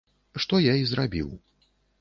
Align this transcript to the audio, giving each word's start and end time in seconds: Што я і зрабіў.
Што 0.45 0.61
я 0.63 0.73
і 0.85 0.89
зрабіў. 0.93 1.29